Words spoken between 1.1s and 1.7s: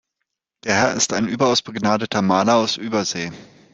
ein überaus